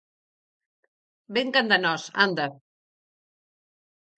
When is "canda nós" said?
1.55-2.03